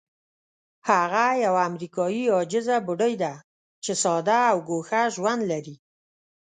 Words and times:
هغه 0.89 1.25
یوه 1.45 1.61
امریکایي 1.69 2.23
عاجزه 2.35 2.77
بوډۍ 2.85 3.13
ده 3.23 3.33
چې 3.83 3.91
ساده 4.03 4.39
او 4.51 4.57
ګوښه 4.69 5.01
ژوند 5.15 5.41
لري. 5.51 5.75